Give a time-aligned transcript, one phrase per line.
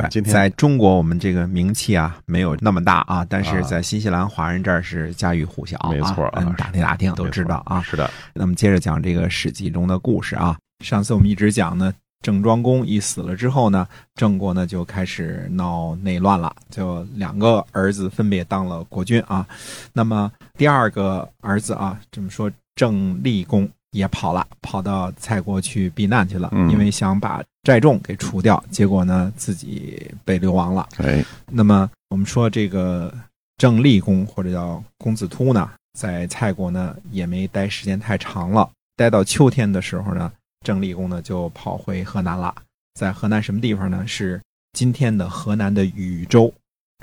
[0.00, 7.82] 对，今天在中国我们这个名气啊没有那么大啊，但是在新西兰华人这儿是家喻户晓啊，没错啊嗯打听打听都知道啊。
[7.82, 10.56] 是的，那么接着讲这个《史记》中的故事啊。
[10.84, 19.46] 上次我们一直讲呢，郑庄公一死了之后呢，郑国呢就开始闹内乱了，就两个儿子分别当了国君啊。
[19.92, 30.88] 那么第二个儿子啊，这么说郑立公也跑了，跑到蔡国去避难去了，嗯因为想把寨众给除掉，结果呢自己被流亡了。
[30.96, 33.12] 哎，那么我们说这个
[33.58, 40.32] 郑立公或者叫公子突呢，在蔡国呢也没待时间太长了，待到秋天的时候呢，
[40.64, 42.54] 郑立公呢就跑回河南了，
[42.94, 44.02] 在河南什么地方呢？
[44.06, 44.40] 是
[44.72, 46.50] 今天的河南的禹州。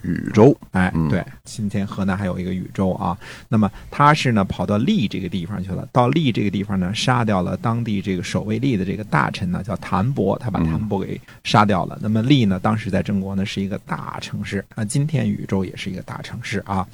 [0.06, 3.18] 禹州，哎，嗯对，今天河南还有一个禹州啊。
[3.50, 11.98] 那么他是呢跑到利这个地方去了，到利这个地方呢，杀掉了当地这个守卫利的这个大臣呢，叫谭伯，他把嗯谭伯给杀掉了。
[12.02, 16.88] 那么利呢，当时在郑国呢是一个大城市啊，今天禹州也是一个大城市啊。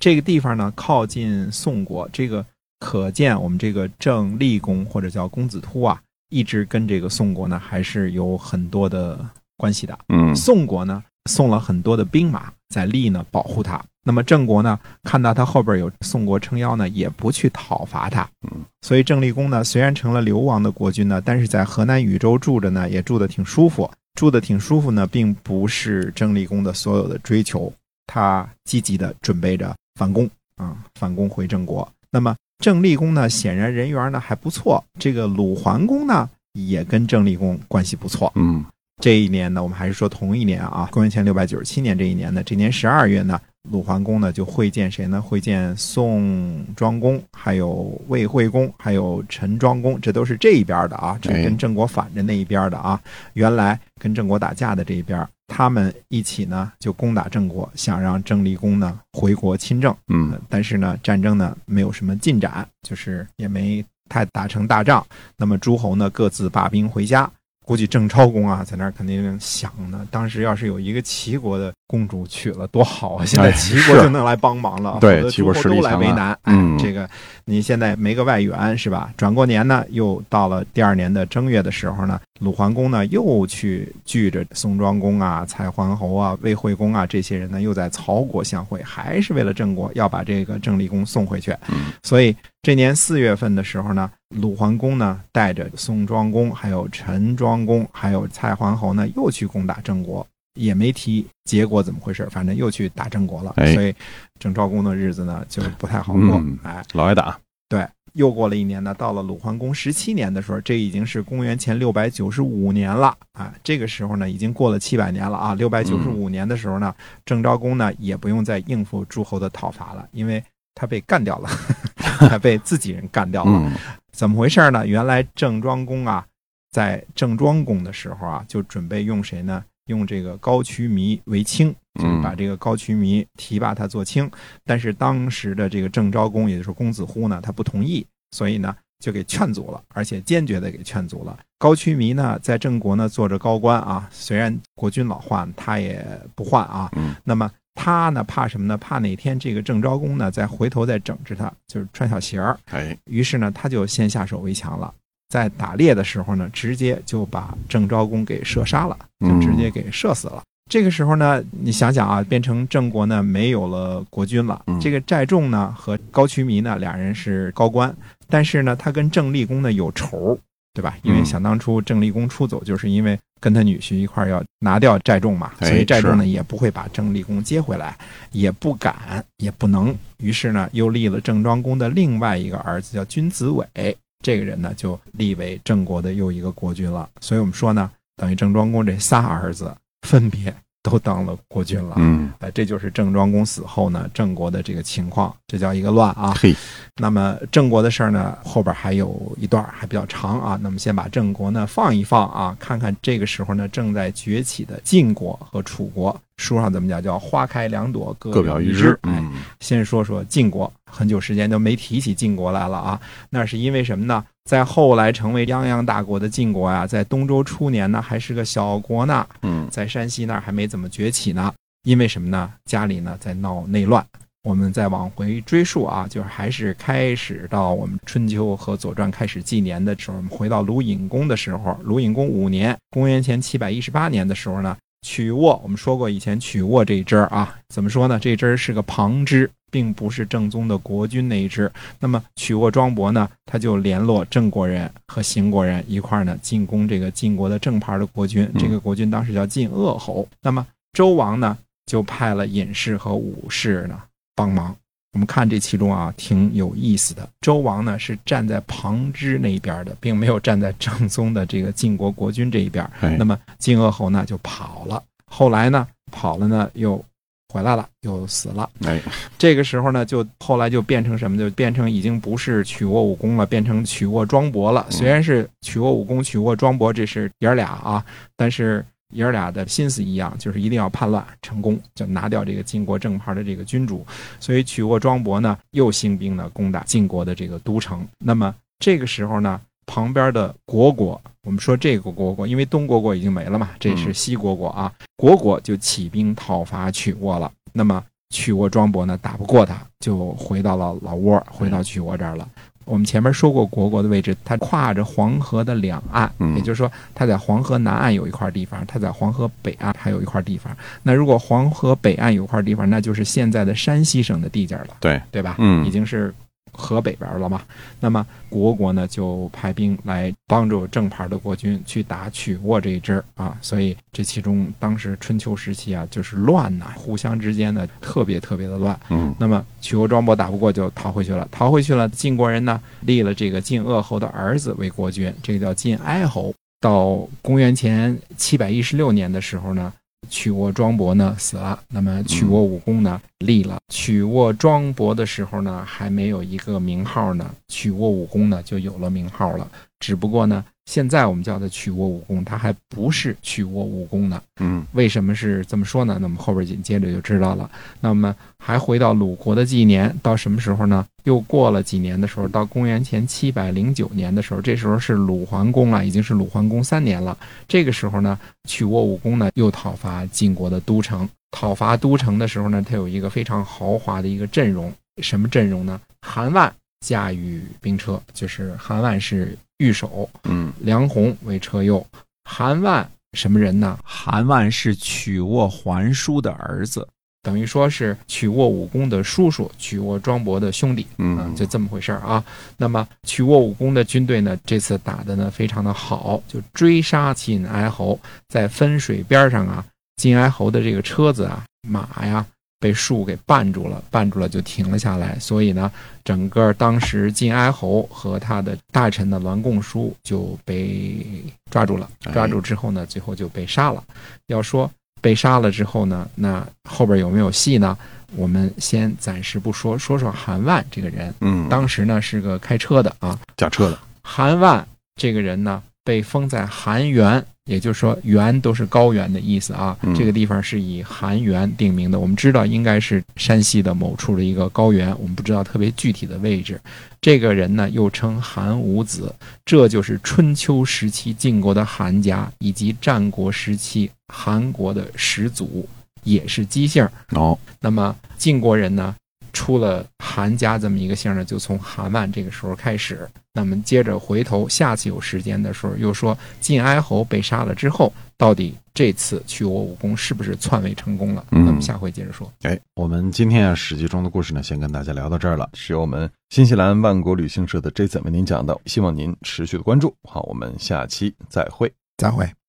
[0.00, 2.44] 这个地方呢靠近宋国，这个
[2.80, 9.18] 可见我们这个郑立公或者叫公子突啊，一直跟这个宋国呢还是有很多的
[9.56, 9.98] 关系的。
[10.08, 13.82] 嗯宋国呢送了很多的兵马在利呢保护他。
[14.06, 18.28] 那么郑国呢看到他后边有宋国撑腰呢，也不去讨伐他。
[18.42, 23.90] 嗯，所以郑立公呢虽然成了流亡的国君呢，但是在河南禹州住着呢，也住得挺舒服。
[24.14, 27.72] 住得挺舒服呢，并不是郑立公的所有的追求，
[28.06, 31.90] 他积极的准备着反攻啊，反攻回郑国。
[32.10, 34.84] 那么郑立公呢，显然人缘呢还不错。
[35.00, 38.30] 这个鲁桓公呢，也跟郑立公关系不错。
[38.36, 38.64] 嗯
[39.02, 43.38] 这一年呢，我们还是说同一年啊，公元前六百九十七年这一年呢，这年十二月呢，
[43.70, 45.20] 鲁桓公呢就会见谁呢？
[45.20, 52.98] 会见宋庄公，还有魏惠公，还有陈庄公，这都是这一边的啊，这哎跟郑国反着那一边的啊。
[53.32, 59.94] 原来跟郑国打架的这一边，他们一起呢就攻打郑国，想让郑立公呢回国亲政。
[60.08, 65.04] 嗯呃但是呢，战争呢没有什么进展，就是也没太打成大仗。
[65.36, 67.28] 那么诸侯呢各自罢兵回家。
[67.64, 73.24] 估计郑昭公啊，在那儿肯定想呢，当时要是有一个齐国的公主娶了多好啊！
[73.24, 76.38] 现在哎齐国就能来帮忙了，对齐国都来为难。
[76.44, 77.08] 嗯哎，这个
[77.46, 79.12] 你现在没个外援是吧？
[79.16, 91.50] 转过年呢，又到了第二年的正月的时候呢，鲁桓公呢又去聚着宋庄公啊、蔡桓侯啊、魏惠公啊这些人呢，又在曹国相会，还是为了郑国要把这个郑立公送回去。
[91.68, 103.52] 嗯所以这年四月份的时候呢，鲁桓公呢带着宋庄公、还有陈庄公、还有蔡桓侯呢，又去攻打郑国，也没提结果怎么回事，反正又去打郑国了。
[103.56, 103.94] 哎所以
[104.38, 106.22] 郑昭公的日子呢就不太好过。
[106.36, 113.54] 嗯哎，老挨打，对，又过了一年呢，到了鲁桓公十七年的时候，这已经是公元前六百九十五年了啊。
[113.62, 115.54] 这个时候呢，已经过了七百年了啊。
[115.54, 116.94] 六百九十五年的时候呢，
[117.24, 120.42] 郑昭公呢也不用再应付诸侯的讨伐了，因为
[120.74, 121.48] 他被干掉了，
[122.28, 123.52] 他被自己人干掉了。
[123.52, 123.72] 嗯
[124.14, 124.86] 怎么回事呢？
[124.86, 126.24] 原来郑庄公啊，
[126.70, 129.64] 在郑庄公的时候啊，就准备用谁呢？
[129.86, 134.30] 用这个高渠弥为卿，就是把这个高渠弥提拔他做卿。
[134.64, 141.36] 但是当时的这个郑昭公，也就是公子乎呢，他不同意，所以呢就给劝阻了，而且坚决的给劝阻了。
[141.58, 146.02] 高渠弥呢，在郑国呢做着高官啊，虽然国君老换，他也
[146.34, 146.88] 不换啊。
[146.96, 148.76] 嗯那么他呢怕什么呢？
[148.78, 152.58] 怕哪天这个郑昭公呢再回头再整治他，就是穿小鞋儿。
[152.70, 154.92] 哎，于是呢，他就先下手为强了。
[155.28, 160.42] 在打猎的时候呢，直接就把郑昭公给射杀了，就嗯直接给射死了。
[160.70, 164.62] 这个时候呢，你想想啊，变成郑国呢没有了国君了。
[164.66, 167.94] 嗯这个寨仲呢和高渠弥呢俩人是高官，
[168.28, 170.38] 但是呢他跟郑立公呢有仇，
[170.74, 170.98] 对吧？
[171.02, 177.96] 因为嗯想当初郑立公出走，就是因为跟他女婿一块儿要拿掉寨众嘛，哎所以寨众呢也不会把郑立公接回来，
[178.32, 179.96] 也不敢，也不能。
[180.18, 187.08] 于是呢，又立了郑庄公的另外一个儿子叫君子伟，这个人呢就立为郑国的又一个国君了。
[187.20, 189.72] 所以我们说呢，等于郑庄公这仨儿子
[190.02, 190.54] 分别
[190.84, 191.94] 都当了国君了。
[191.96, 196.34] 嗯，哎，这就是郑庄公死后呢，郑国的这个情况，这叫一个乱啊。
[196.38, 196.54] 嘿，
[196.96, 200.58] 那么郑国的事儿呢，后边还有一段还比较长啊。
[200.62, 206.14] 那么先把郑国呢放一放啊，看看这个时候呢正在崛起的晋国和楚国。
[206.36, 207.02] 书上怎么讲？
[207.02, 208.98] 叫花开两朵，各表一枝。
[209.02, 209.22] 哎，
[209.60, 213.00] 先说说晋国，很久时间都没提起晋国来了啊。
[213.30, 214.24] 那是因为什么呢？
[214.44, 219.26] 在后来成为泱泱大国的晋国呀，在东周初年呢还是个小国呢。
[219.42, 221.52] 嗯，在山西那儿还没怎么崛起呢。
[221.84, 222.52] 因为什么呢？
[222.64, 224.04] 家里呢在闹内乱。
[224.42, 238.18] 我们再往回追溯啊，就是还是开始到我们春秋和左传开始纪年的时候，我们回到鲁隐公的时候，鲁隐公五年，公元前七百一十八年的时候呢，曲沃，我们说过以前曲沃这一支啊，怎么说呢？
[238.18, 241.70] 这支是个旁支，并不是正宗的国君那一支。
[242.00, 250.26] 那么曲沃庄伯呢，他就联络郑国人和邢国人一块呢进攻这个晋国的正牌的国君，这个国君当时叫晋鄂侯。
[250.40, 254.00] 那么周王呢，就派了尹氏和武氏呢。
[254.36, 254.74] 帮忙，
[255.14, 257.26] 我们看这其中啊，挺有意思的。
[257.40, 262.84] 周王呢是站在旁支那一边的，并没有站在正宗的这个晋国国君这一边。
[263.16, 267.02] 那么晋恶侯呢就跑了，后来呢跑了呢又
[267.48, 268.68] 回来了，又死了。
[268.84, 269.00] 哎，
[269.38, 271.38] 这个时候呢就后来就变成什么？
[271.38, 274.84] 就变成已经不是曲沃武功了，变成曲沃庄伯了。
[274.90, 278.04] 虽然是曲沃武功、曲沃庄伯，这是爷俩啊，
[278.36, 278.84] 但是。
[279.14, 284.06] 爷儿俩的心思一样，就是一定要叛乱成功，就拿掉这个晋国正牌的这个君主。
[284.38, 288.06] 所以曲沃庄伯呢，又兴兵呢攻打晋国的这个都城。
[288.18, 297.50] 那么这个时候呢，旁边的国国，我们说这个国国，因为东国国已经没了嘛，这是西国国啊，国国就起兵讨伐曲沃了。
[297.72, 302.48] 那么曲沃庄伯呢，打不过他，就回到了老窝，回到曲沃这儿了。
[302.84, 310.76] 我们前面说过，虢国的位置，它跨着黄河的两岸，也就是说，它在黄河南岸有一块地方，它在黄河北岸还有一块地方。
[311.02, 315.56] 那如果黄河北岸有块地方，那就是现在的山西省的地界了，对对吧？
[315.58, 316.32] 嗯，已经是。
[316.74, 317.62] 河北边了嘛？
[318.00, 328.98] 那么国国呢就派兵来帮助正牌的国君去打曲沃这一支啊，所以这其中当时春秋时期啊就是乱呐，互相之间呢特别特别的乱。
[329.08, 332.08] 嗯，那么曲沃庄伯打不过就逃回去了，逃回去了。
[332.08, 336.52] 晋国人呢立了这个晋鄂侯的儿子为国君，这个叫晋哀侯。
[336.80, 339.92] 到公元前七百一十六年的时候呢。
[340.30, 343.78] 曲沃庄伯呢死了，那么曲沃武功呢立了。
[343.92, 349.68] 曲沃庄伯的时候呢，还没有一个名号呢，曲沃武功呢就有了名号了。
[350.00, 350.64] 只不过呢。
[350.86, 354.42] 现在我们叫它曲沃武功，它还不是曲沃武功呢。
[354.60, 356.18] 嗯，为什么是这么说呢？
[356.20, 357.70] 那么后边紧接着就知道了。
[358.02, 361.06] 那么还回到鲁国的纪年，到什么时候呢？
[361.22, 367.34] 又过了几年的时候，到公元前七百零九年的时候，这时候是鲁桓公了，已经是鲁桓公三年了。
[367.66, 371.26] 这个时候呢，曲沃武功呢又讨伐晋国的都城。
[371.54, 374.92] 讨伐都城的时候呢，他有一个非常豪华的一个阵容，
[375.22, 376.00] 什么阵容呢？
[376.20, 376.74] 韩万
[377.06, 379.56] 驾驭兵车，就是韩万是。
[379.78, 382.06] 御手，嗯，梁鸿为车右。
[382.44, 383.98] 韩万什么人呢？
[384.04, 387.06] 韩万是曲沃桓叔的儿子，
[387.42, 392.42] 等于说是曲沃武功的叔叔，曲沃庄伯的兄弟，嗯，就这么回事啊。
[392.76, 398.16] 那么曲沃武功的军队呢，这次打的呢非常的好，就追杀晋哀侯，
[398.48, 399.84] 在分水边上啊，
[400.16, 402.44] 晋哀侯的这个车子啊，马呀。
[402.80, 405.38] 被树给绊住了，绊住了就停了下来。
[405.38, 405.90] 所以呢，
[406.22, 411.24] 整个当时晋哀侯和他的大臣的栾贡叔就被
[411.70, 412.06] 抓住了。
[412.30, 414.04] 抓住之后呢，最后就被杀了。
[414.48, 414.90] 要说
[415.22, 417.96] 被杀了之后呢，那后边有没有戏呢？
[418.36, 421.32] 我们先暂时不说，说说韩万这个人。
[421.40, 423.98] 嗯，当时呢是个开车的啊，驾车的。
[424.22, 427.42] 韩万这个人呢，被封在韩原。
[427.66, 429.96] 也就是说，原都是高原的意思啊。
[430.14, 432.20] 这个地方是以韩原定名的。
[432.20, 436.78] 我们知道应该是山西的某处的一个高原，我们不知道特别具体的位置。
[437.22, 445.88] 这个人呢，又称韩武子，这就是春秋时期晋国的韩家，以及战国时期韩国的始祖，
[446.22, 447.08] 也是姬姓。
[447.30, 449.14] 哦，那么晋国人呢？
[449.54, 453.26] 出了韩家这么一个姓呢，就从韩万这个时候开始。
[453.54, 461.46] 那么接着回头，下次有时间的时候，又说晋哀侯被杀了之后，到底这次去我武功是不是篡位成功了？
[461.52, 462.52] 嗯那么下回接着说。
[462.62, 470.12] 哎，我们今天啊《史记》中的故事呢，先跟大家聊到这儿了，是由我们新西兰万国旅行社的 Jason 为您讲的，希望您持续的关注。
[470.28, 472.63] 好，我们下期再会，再会。